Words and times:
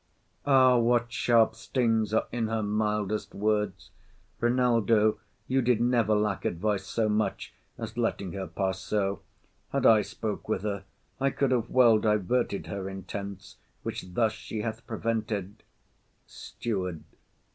Ah, 0.47 0.77
what 0.79 1.11
sharp 1.13 1.53
stings 1.53 2.11
are 2.11 2.25
in 2.31 2.47
her 2.47 2.63
mildest 2.63 3.35
words! 3.35 3.91
Rynaldo, 4.41 5.19
you 5.47 5.61
did 5.61 5.79
never 5.79 6.15
lack 6.15 6.43
advice 6.43 6.87
so 6.87 7.07
much 7.07 7.53
As 7.77 7.95
letting 7.99 8.33
her 8.33 8.47
pass 8.47 8.79
so; 8.79 9.21
had 9.71 9.85
I 9.85 10.01
spoke 10.01 10.49
with 10.49 10.63
her, 10.63 10.85
I 11.19 11.29
could 11.29 11.51
have 11.51 11.69
well 11.69 11.99
diverted 11.99 12.65
her 12.65 12.89
intents, 12.89 13.57
Which 13.83 14.15
thus 14.15 14.33
she 14.33 14.61
hath 14.61 14.87
prevented. 14.87 15.61
STEWARD. 16.25 17.03